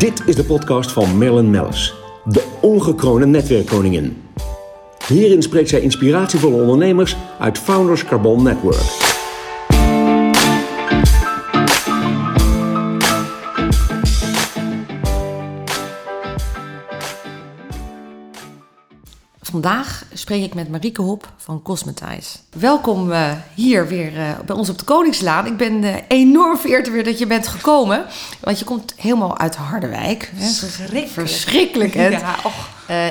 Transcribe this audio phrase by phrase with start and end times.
[0.00, 4.22] Dit is de podcast van Marilyn Mellis, de ongekroonde netwerkkoningin.
[5.06, 8.99] Hierin spreekt zij inspiratievolle ondernemers uit Founders Carbon Network.
[19.42, 22.36] Vandaag spreek ik met Marieke Hop van Cosmetize.
[22.58, 25.46] Welkom uh, hier weer uh, bij ons op de Koningslaan.
[25.46, 28.04] Ik ben uh, enorm vereerd weer dat je bent gekomen.
[28.40, 30.32] Want je komt helemaal uit Harderwijk.
[30.34, 31.08] Verschrikkelijk.
[31.08, 32.08] Verschrikkelijk, hè?
[32.20, 32.68] Ja, och.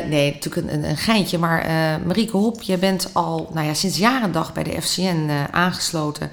[0.07, 1.37] nee, natuurlijk een, een geintje.
[1.37, 1.65] Maar
[2.05, 6.31] Marieke Hop, je bent al nou ja, sinds jaren dag bij de FCN aangesloten.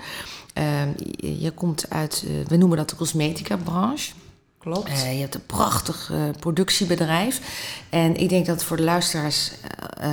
[1.16, 4.12] Je, je, komt uit, we noemen dat de cosmetica-branche.
[4.72, 4.90] Klopt.
[4.90, 7.40] Uh, je hebt een prachtig uh, productiebedrijf.
[7.90, 9.52] En ik denk dat het voor de luisteraars
[10.02, 10.10] uh,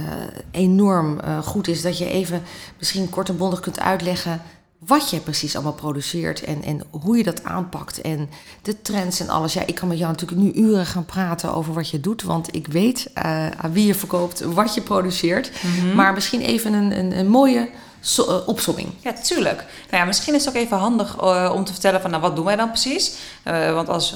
[0.51, 2.41] enorm goed is dat je even
[2.77, 4.41] misschien kort en bondig kunt uitleggen
[4.77, 8.29] wat je precies allemaal produceert en, en hoe je dat aanpakt en
[8.61, 9.53] de trends en alles.
[9.53, 12.55] Ja, ik kan met jou natuurlijk nu uren gaan praten over wat je doet, want
[12.55, 15.51] ik weet aan wie je verkoopt, wat je produceert.
[15.61, 15.95] Mm -hmm.
[15.95, 17.69] Maar misschien even een, een, een mooie
[18.03, 18.93] so, opsomming.
[18.99, 19.57] Ja, tuurlijk.
[19.89, 22.35] Nou ja, misschien is het ook even handig uh, om te vertellen van, nou, wat
[22.35, 23.15] doen wij dan precies?
[23.47, 24.15] Uh, want als,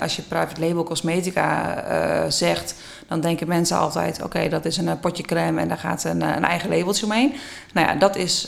[0.00, 2.74] als je private label cosmetica zegt,
[3.08, 6.44] dan denken mensen altijd, oké, dat is een potje crème en daar gaat een, een
[6.44, 7.34] eigen labeltje omheen.
[7.72, 8.46] Nou ja, dat is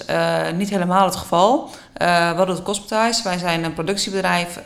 [0.55, 1.71] niet helemaal het geval.
[2.37, 3.23] Wat doet Cosmetize?
[3.23, 4.61] Wij zijn een productiebedrijf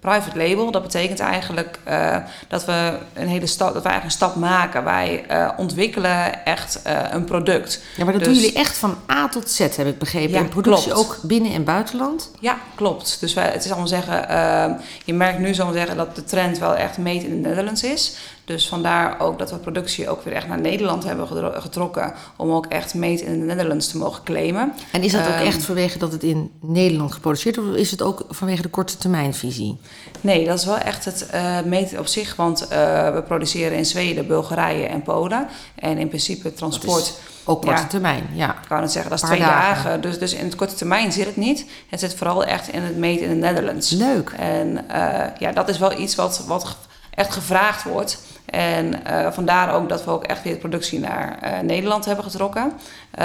[0.00, 0.70] private label.
[0.70, 2.16] Dat betekent eigenlijk uh,
[2.48, 4.84] dat we een hele stap, dat we eigenlijk een stap maken.
[4.84, 7.80] Wij uh, ontwikkelen echt uh, een product.
[7.96, 10.30] Ja, maar dat dus, doen jullie echt van A tot Z, heb ik begrepen.
[10.30, 11.08] Ja, en productie klopt.
[11.08, 12.30] ook binnen- en buitenland?
[12.40, 13.16] Ja, klopt.
[13.20, 16.76] Dus wij, het is allemaal zeggen, je merkt nu zo zeggen dat de trend wel
[16.76, 18.16] echt made in the Netherlands is.
[18.44, 21.28] Dus vandaar ook dat we productie ook weer echt naar Nederland hebben
[21.62, 22.12] getrokken.
[22.36, 24.72] Om ook echt made in the Netherlands te mogen claimen.
[24.92, 27.58] En is dat ook Um, echt vanwege dat het in Nederland geproduceerd?
[27.58, 29.78] Of is het ook vanwege de korte termijnvisie?
[30.20, 32.36] Nee, dat is wel echt het uh, meten op zich.
[32.36, 32.68] Want uh,
[33.14, 35.48] we produceren in Zweden, Bulgarije en Polen.
[35.74, 37.14] En in principe transport...
[37.46, 38.50] Ook korte ja, termijn, ja.
[38.50, 39.84] Ik kan het zeggen, dat is twee dagen.
[39.84, 40.00] dagen.
[40.00, 41.66] Dus, dus in het korte termijn zit het niet.
[41.88, 43.90] Het zit vooral echt in het meten in the Netherlands.
[43.90, 44.30] Leuk.
[44.36, 46.76] En uh, ja, dat is wel iets wat, wat
[47.14, 48.18] echt gevraagd wordt.
[48.50, 52.24] En uh, vandaar ook dat we ook echt weer de productie naar uh, Nederland hebben
[52.24, 52.72] getrokken.
[53.18, 53.20] Uh,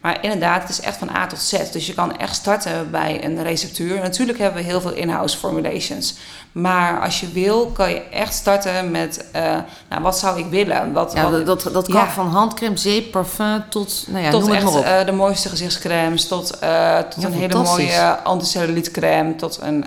[0.00, 1.70] maar inderdaad, het is echt van A tot Z.
[1.70, 4.00] Dus je kan echt starten bij een receptuur.
[4.00, 6.14] Natuurlijk hebben we heel veel in-house formulations.
[6.52, 9.42] Maar als je wil, kan je echt starten met, uh,
[9.88, 10.92] nou, wat zou ik willen?
[10.92, 12.10] Wat, Ja, wat, dat, dat kan ja.
[12.10, 15.06] van handcrème, zeep, parfum tot, nou ja, tot noem echt maar op.
[15.06, 19.84] de mooiste gezichtscremes, tot, tot Ja, een hele mooie anticellulietcrème, tot een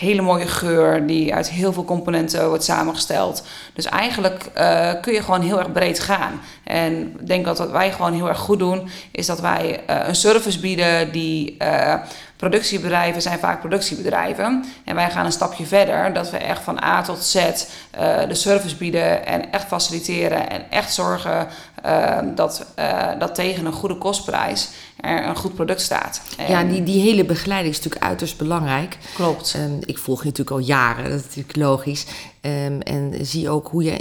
[0.00, 3.42] hele mooie geur die uit heel veel componenten wordt samengesteld.
[3.74, 6.40] Dus eigenlijk uh, kun je gewoon heel erg breed gaan.
[6.64, 9.96] En ik denk dat wat wij gewoon heel erg goed doen, is dat wij uh,
[10.06, 11.56] een service bieden die.
[11.58, 11.94] Uh,
[12.36, 14.64] productiebedrijven zijn vaak productiebedrijven.
[14.84, 17.34] En wij gaan een stapje verder, dat we echt van A tot Z
[18.28, 21.48] de service bieden en echt faciliteren en echt zorgen
[22.34, 22.66] dat,
[23.18, 24.68] dat tegen een goede kostprijs
[25.00, 26.22] er een goed product staat.
[26.48, 28.98] Ja, die, die hele begeleiding is natuurlijk uiterst belangrijk.
[29.14, 29.54] Klopt.
[29.56, 32.06] Um, ik volg je natuurlijk al jaren, dat is natuurlijk logisch.
[32.42, 33.98] Um, en zie ook hoe je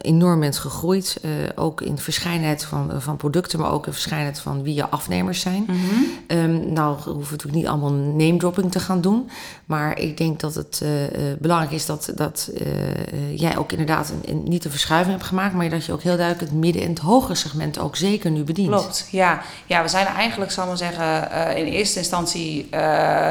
[0.00, 1.20] enorm bent gegroeid.
[1.24, 5.40] Uh, ook in verschijnheid van, van producten, maar ook in verschijnheid van wie je afnemers
[5.40, 5.64] zijn.
[5.66, 6.38] Mm -hmm.
[6.38, 9.30] um, nou, we hoeven natuurlijk niet allemaal name dropping te gaan doen.
[9.66, 11.08] Maar ik denk dat het uh, uh,
[11.38, 15.54] belangrijk is dat, dat uh, jij ook inderdaad een, een, niet een verschuiving hebt gemaakt,
[15.54, 18.42] maar dat je ook heel duidelijk het midden- en het hogere segment ook zeker nu
[18.42, 18.68] bedient.
[18.68, 19.42] Klopt, ja.
[19.66, 23.28] Ja, we zijn eigenlijk, zal ik maar zeggen, uh, in eerste instantie uh,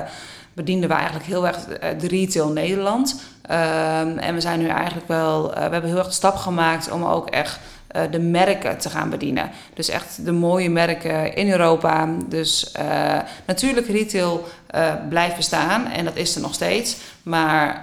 [0.53, 1.57] bedienden we eigenlijk heel erg
[1.99, 3.21] de retail Nederland.
[3.51, 7.03] Um, en we zijn nu eigenlijk wel, we hebben heel erg de stap gemaakt om
[7.03, 7.59] ook echt
[8.11, 9.49] de merken te gaan bedienen.
[9.73, 12.09] Dus echt de mooie merken in Europa.
[12.29, 14.47] Dus uh, natuurlijk retail
[15.09, 16.97] blijft bestaan en dat is er nog steeds.
[17.23, 17.81] Maar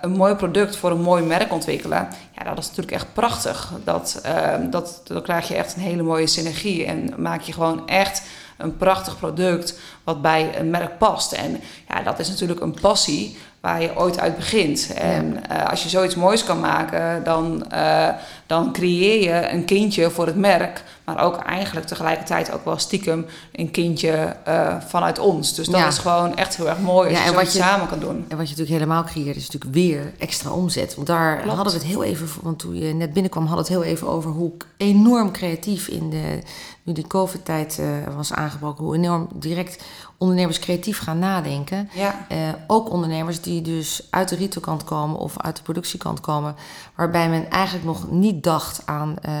[0.00, 2.08] een mooi product voor een mooi merk ontwikkelen,
[2.38, 3.72] ja, dat is natuurlijk echt prachtig.
[3.84, 4.22] Dat,
[4.70, 8.22] dat, dan krijg je echt een hele mooie synergie en maak je gewoon echt
[8.56, 11.32] een prachtig product wat bij een merk past.
[11.32, 14.92] En ja, dat is natuurlijk een passie waar je ooit uit begint.
[14.94, 15.62] En ja.
[15.64, 18.08] uh, als je zoiets moois kan maken, dan, uh,
[18.46, 20.82] dan creëer je een kindje voor het merk.
[21.04, 25.54] Maar ook eigenlijk tegelijkertijd ook wel stiekem een kindje uh, vanuit ons.
[25.54, 25.86] Dus dat Ja.
[25.86, 28.16] is gewoon echt heel erg mooi als Ja, je wat je- samen kan doen.
[28.28, 30.94] En wat je natuurlijk helemaal creëert, is natuurlijk weer extra omzet.
[30.94, 31.56] Want daar Klopt.
[31.56, 34.08] hadden we het heel even, want toen je net binnenkwam, hadden we het heel even
[34.08, 36.38] over hoe enorm creatief in de,
[36.82, 39.84] nu die COVID-tijd eh, was aangebroken, hoe enorm direct
[40.18, 41.88] ondernemers creatief gaan nadenken.
[41.94, 46.54] Ja, Eh, ook ondernemers die dus uit de retailkant komen of uit de productiekant komen,
[46.94, 49.32] waarbij men eigenlijk nog niet dacht aan eh,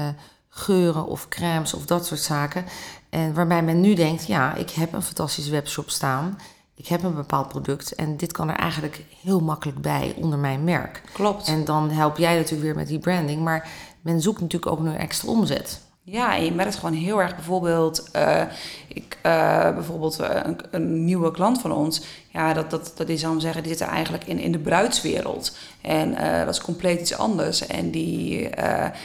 [0.48, 2.64] geuren of crèmes of dat soort zaken.
[3.10, 6.38] En waarbij men nu denkt, ja, ik heb een fantastische webshop staan.
[6.76, 10.64] ik heb een bepaald product en dit kan er eigenlijk heel makkelijk bij onder mijn
[10.64, 11.02] merk.
[11.12, 11.48] Klopt.
[11.48, 13.68] En dan help jij natuurlijk weer met die branding, maar
[14.00, 15.80] men zoekt natuurlijk ook nu extra omzet.
[16.06, 18.42] Ja, en je merkt gewoon heel erg bijvoorbeeld, uh,
[18.88, 23.20] ik, uh, bijvoorbeeld uh, een, een, nieuwe klant van ons, ja, dat, dat, dat is
[23.20, 25.56] zou zeggen, die zit eigenlijk in, in de bruidswereld.
[25.80, 26.14] En
[26.44, 27.66] dat is compleet iets anders.
[27.66, 28.50] En die,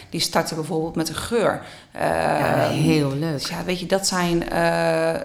[0.10, 1.62] die starten bijvoorbeeld met een geur.
[1.94, 3.32] ja, heel leuk.
[3.32, 4.44] Dus ja, weet je, dat zijn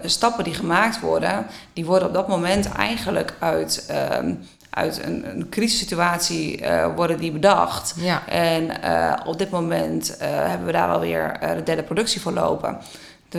[0.09, 4.33] stappen die gemaakt worden, die worden op dat moment eigenlijk uit ehm,
[4.75, 7.93] uit een, een crisissituatie uh, worden die bedacht.
[7.97, 8.27] Ja.
[8.27, 12.77] En uh, op dit moment uh, hebben we daar alweer de derde productie voor lopen.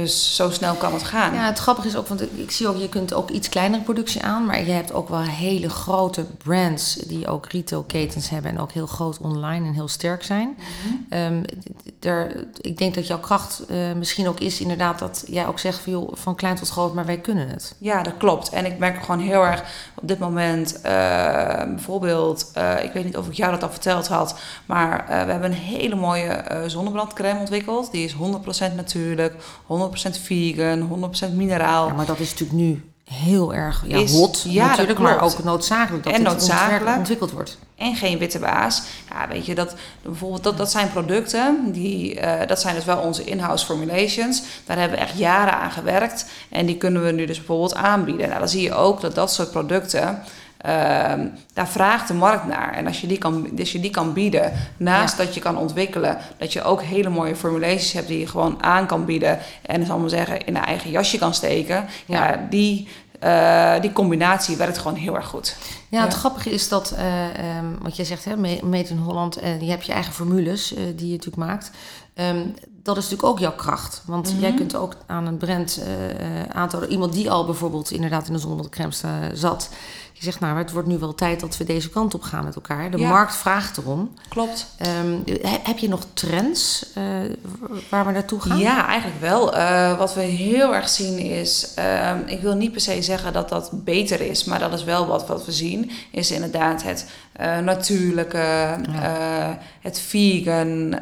[0.03, 1.35] Dus zo snel kan het gaan.
[1.35, 4.23] Ja, het grappige is ook, want ik zie ook, je kunt ook iets kleinere productie
[4.23, 8.73] aan, maar je hebt ook wel hele grote brands die ook retailketens hebben en ook
[8.73, 10.49] heel groot online en heel sterk zijn.
[10.49, 11.19] Mm -hmm.
[11.19, 11.45] um,
[12.61, 15.93] ik denk dat jouw kracht uh, misschien ook is inderdaad dat jij ook zegt van,
[15.93, 17.75] joh, van klein tot groot, maar wij kunnen het.
[17.79, 18.49] Ja, dat klopt.
[18.49, 19.65] En ik merk gewoon heel erg
[19.95, 20.83] op dit moment, uh,
[21.65, 25.51] bijvoorbeeld, uh, ik weet niet of ik jou dat al verteld had, maar we hebben
[25.51, 27.91] een hele mooie zonnebrandcrème ontwikkeld.
[27.91, 29.35] Die is 100% natuurlijk,
[29.67, 31.87] 100% vegan, 100% mineraal.
[31.87, 35.45] Ja, maar dat is natuurlijk nu heel erg ja, is, hot ja, natuurlijk, maar ook
[35.45, 36.97] noodzakelijk dat en het noodzakelijk.
[36.97, 37.59] ontwikkeld wordt.
[37.77, 38.83] En geen witte baas.
[39.11, 42.99] Ja, weet je, dat, bijvoorbeeld, dat, dat zijn producten, die, uh, dat zijn dus wel
[42.99, 44.43] onze in-house formulations.
[44.65, 48.29] Daar hebben we echt jaren aan gewerkt en die kunnen we nu dus bijvoorbeeld aanbieden.
[48.29, 50.23] Nou, dan zie je ook dat dat soort producten...
[50.67, 50.73] Uh,
[51.53, 52.73] daar vraagt de markt naar.
[52.73, 55.25] En als je die kan, als je die kan bieden, naast ja.
[55.25, 58.87] dat je kan ontwikkelen, dat je ook hele mooie formulaties hebt die je gewoon aan
[58.87, 62.89] kan bieden en zal maar zeggen in een eigen jasje kan steken, ja, ja die,
[63.25, 65.57] uh, die combinatie werkt gewoon heel erg goed.
[65.89, 66.19] Ja, het ja.
[66.19, 69.87] grappige is dat, uh, um, wat jij zegt, hè, Made in Holland, uh, je hebt
[69.87, 71.71] je eigen formules die je natuurlijk maakt.
[72.15, 74.03] Um, dat is natuurlijk ook jouw kracht.
[74.07, 74.41] Want mm -hmm.
[74.41, 75.83] jij kunt ook aan een brand
[76.53, 78.93] aantonen, iemand die al bijvoorbeeld inderdaad in de zonnebrandcrème
[79.33, 79.69] zat.
[80.19, 82.55] Je zegt, nou, het wordt nu wel tijd dat we deze kant op gaan met
[82.55, 82.91] elkaar.
[82.91, 83.09] De ja.
[83.09, 84.15] markt vraagt erom.
[84.29, 84.67] Klopt.
[85.05, 85.25] Um,
[85.63, 87.05] heb je nog trends uh,
[87.89, 88.59] waar we naartoe gaan?
[88.59, 89.57] Ja, eigenlijk wel.
[89.57, 93.49] Uh, wat we heel erg zien is, uh, ik wil niet per se zeggen dat
[93.49, 97.11] dat beter is, maar dat is wel wat, wat we zien, is inderdaad het
[97.41, 98.39] uh, natuurlijke,
[98.93, 99.59] ja.
[99.81, 101.01] het vegan.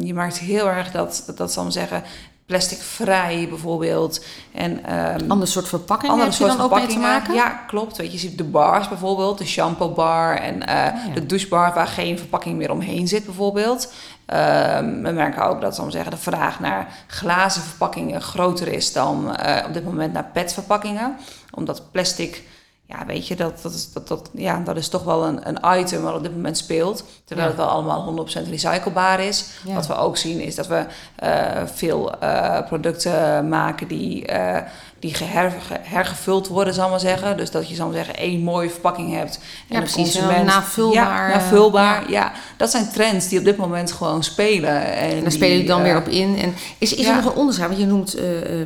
[0.00, 2.02] je maakt heel erg dat, dat, dat zal ik zeggen,
[2.46, 4.24] plasticvrij bijvoorbeeld.
[4.52, 7.34] En, um, ander soort verpakking andere soort ook mee te maken?
[7.34, 7.96] Ja, klopt.
[7.96, 11.14] Weet je, je ziet de bars bijvoorbeeld, de shampoo bar en uh, oh, ja.
[11.14, 13.92] de douchebar waar geen verpakking meer omheen zit bijvoorbeeld.
[14.26, 19.56] Um, we merken ook dat zeggen, de vraag naar glazen verpakkingen groter is dan uh,
[19.66, 21.16] op dit moment naar PET verpakkingen.
[21.50, 22.42] Omdat plastic
[22.86, 25.78] ja, weet je, dat, dat, is, dat, dat, ja, dat is toch wel een, een
[25.80, 27.04] item wat op dit moment speelt.
[27.24, 27.54] Terwijl ja.
[27.54, 29.44] het wel allemaal 100% recyclebaar is.
[29.66, 29.74] Ja.
[29.74, 30.84] Wat we ook zien is dat we
[31.24, 34.56] uh, veel uh, producten maken die, uh,
[34.98, 37.36] die geher, hergevuld worden, zal maar zeggen.
[37.36, 39.36] Dus dat je, zal maar zeggen, één mooie verpakking hebt.
[39.36, 39.42] En
[39.74, 40.12] ja, de precies.
[40.12, 41.30] Consument, navulbaar.
[41.30, 42.10] Ja, navulbaar.
[42.10, 42.32] Ja.
[42.56, 44.94] dat zijn trends die op dit moment gewoon spelen.
[44.94, 46.38] En, en daar spelen je dan weer op in.
[46.38, 47.68] En is, is er nog een onderscheid?
[47.68, 48.16] Want je noemt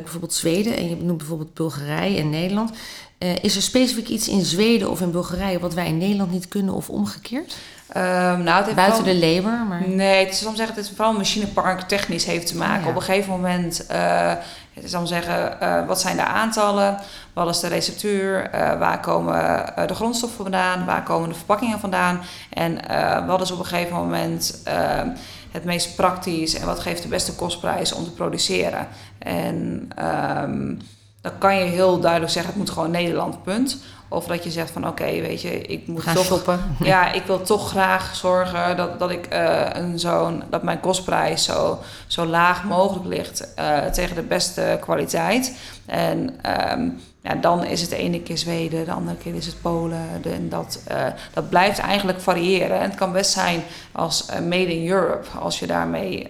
[0.01, 2.71] bijvoorbeeld Zweden en je noemt bijvoorbeeld Bulgarije en Nederland.
[3.19, 6.47] Uh, is er specifiek iets in Zweden of in Bulgarije wat wij in Nederland niet
[6.47, 7.55] kunnen of omgekeerd?
[7.97, 9.65] Um, nou, het Buiten vooral, de labor?
[9.67, 9.89] Maar...
[9.89, 12.77] Nee, het is om zeggen, het is vooral machinepark technisch heeft te maken.
[12.77, 12.89] Oh, ja.
[12.89, 14.33] Op een gegeven moment, uh,
[14.73, 16.97] het is om zeggen, uh, wat zijn de aantallen?
[17.33, 18.49] Wat is de receptuur?
[18.79, 20.85] waar komen de grondstoffen vandaan?
[20.85, 22.21] Waar komen de verpakkingen vandaan?
[22.49, 22.79] En
[23.27, 24.63] wat is op een gegeven moment
[25.51, 26.55] het meest praktisch?
[26.55, 28.87] En wat geeft de beste kostprijs om te produceren?
[29.19, 29.89] En...
[30.43, 30.79] Um,
[31.21, 33.77] dan kan je heel duidelijk zeggen, het moet gewoon Nederland, punt.
[34.09, 36.25] Of dat je zegt van oké, okay, weet je, ik moet Ga toch.
[36.25, 36.59] Shoppen.
[36.79, 41.43] Ja, ik wil toch graag zorgen dat, dat ik uh, een zo'n dat mijn kostprijs
[41.43, 45.57] zo, zo laag mogelijk ligt uh, tegen de beste kwaliteit.
[45.85, 46.39] En
[46.71, 50.07] um, ja, dan is het de ene keer Zweden, de andere keer is het Polen.
[50.21, 52.77] De, en dat, uh, dat blijft eigenlijk variëren.
[52.77, 56.27] En het kan best zijn als Made in Europe, als je daarmee,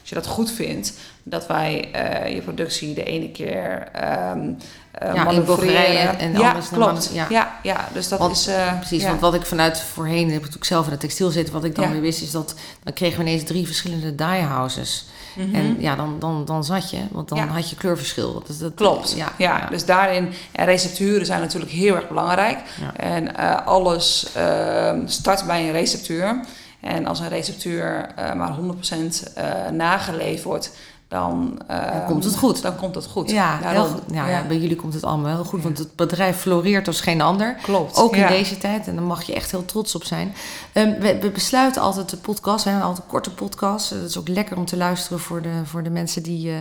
[0.00, 0.92] als je dat goed vindt
[1.22, 1.88] dat wij
[2.34, 3.88] je productie de ene keer
[4.34, 4.56] um,
[5.02, 7.10] uh, ja, in Bulgarije en ja, anders klopt.
[7.12, 7.26] Ja.
[7.30, 8.48] ja, ja, dus dat want, is...
[8.48, 9.08] Uh, precies, ja.
[9.08, 11.90] want wat ik vanuit voorheen, heb ik zelf in het textiel zitten, wat ik dan
[11.92, 15.06] weer wist, is dat dan kregen we ineens drie verschillende diehouses.
[15.34, 15.54] Mm -hmm.
[15.54, 18.42] En ja, dan, dan, dan zat je, want dan had je kleurverschil.
[18.46, 22.58] Dus dat, Klopt, ja, ja, Dus daarin, en recepturen zijn natuurlijk heel erg belangrijk.
[22.96, 26.40] En alles ehm, start bij een receptuur.
[26.80, 29.32] En als een receptuur maar 100%
[29.72, 30.70] nageleverd wordt
[31.14, 32.62] dan, Dan komt het goed.
[32.62, 33.30] Dan komt het goed.
[33.30, 33.92] Ja, heel Daarom.
[33.92, 34.02] goed.
[34.12, 37.20] Ja, ja, bij jullie komt het allemaal heel goed, want het bedrijf floreert als geen
[37.20, 37.56] ander.
[37.62, 37.96] Klopt.
[37.96, 38.88] Ook in deze tijd.
[38.88, 40.34] En daar mag je echt heel trots op zijn.
[40.72, 42.64] Ehm, we, we besluiten altijd de podcast.
[42.64, 43.90] We hebben altijd een korte podcast.
[43.90, 46.56] Dat is ook lekker om te luisteren voor de, voor de mensen die eh,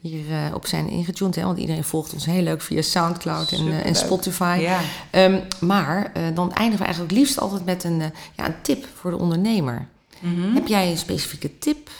[0.00, 1.34] hier eh, op zijn ingetuned.
[1.34, 1.42] Hè?
[1.42, 3.94] Want iedereen volgt ons heel leuk via Soundcloud en, eh, en.
[3.94, 4.58] Spotify.
[4.60, 4.78] Ja.
[5.10, 8.02] Ehm, maar dan eindigen we eigenlijk het liefst altijd met een,
[8.36, 9.86] ja, een tip voor de ondernemer.
[10.20, 10.54] Mhm.
[10.54, 11.90] Heb jij een specifieke tip?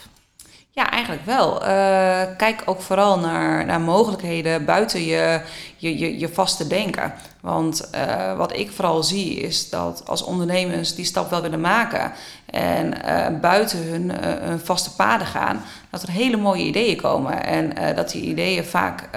[0.72, 1.64] Ja, eigenlijk wel.
[1.64, 5.40] Eh, kijk ook vooral naar, naar mogelijkheden buiten je,
[5.76, 7.14] je, je, je vaste denken.
[7.40, 12.12] Want eh, wat ik vooral zie is dat als ondernemers die stap wel willen maken
[12.46, 17.44] en eh, buiten hun, hun vaste paden gaan, dat er hele mooie ideeën komen.
[17.44, 19.08] En dat die ideeën vaak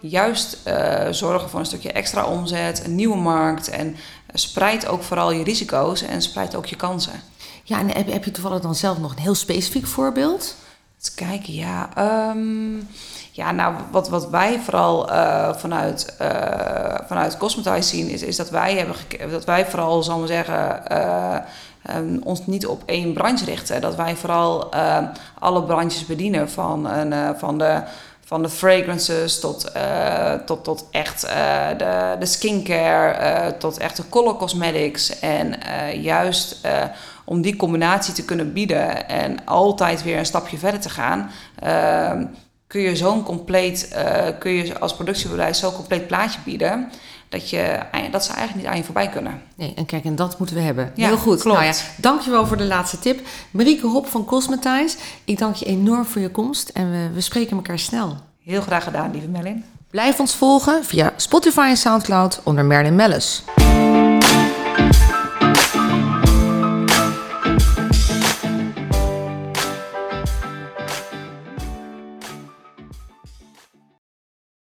[0.00, 0.58] juist
[1.10, 3.96] zorgen voor een stukje extra omzet, een nieuwe markt en
[4.32, 7.33] spreid ook vooral je risico's en spreid ook je kansen.
[7.66, 10.56] Ja, en heb, heb je toevallig dan zelf nog een heel specifiek voorbeeld?
[10.98, 11.88] Eens kijken, ja.
[11.94, 12.76] ehm,
[13.32, 18.50] ja, nou, wat, wat wij vooral eh, vanuit, eh vanuit Cosmetize zien, is, is dat
[18.50, 18.96] wij hebben
[19.30, 21.36] dat wij vooral, zal maar zeggen, eh,
[21.82, 23.80] ehm, ons niet op één branche richten.
[23.80, 24.98] Dat wij vooral eh,
[25.38, 27.82] alle branches bedienen, van, een, van de
[28.34, 33.96] van de fragrances tot, eh, tot, tot echt eh, de, de skincare, eh, tot echt
[33.96, 35.18] de color cosmetics.
[35.18, 35.54] En
[36.00, 36.60] juist
[37.24, 42.24] om die combinatie te kunnen bieden en altijd weer een stapje verder te gaan, ehm,
[42.66, 43.96] kun je zo'n compleet,
[44.38, 46.90] kun je als productiebedrijf zo'n compleet plaatje bieden.
[47.34, 47.78] Dat, je,
[48.10, 49.42] dat ze eigenlijk niet aan je voorbij kunnen.
[49.56, 50.92] Nee, en kijk, en dat moeten we hebben.
[50.94, 51.40] Ja, Heel goed.
[51.40, 51.58] klopt.
[51.58, 53.26] Nou ja, dankjewel voor de laatste tip.
[53.50, 57.56] Marieke Hop van Cosmetize, ik dank je enorm voor je komst en we, we spreken
[57.56, 58.16] elkaar snel.
[58.44, 59.64] Heel graag gedaan, lieve Melin.
[59.90, 63.42] Blijf ons volgen via Spotify en Soundcloud onder Merlin Mellis.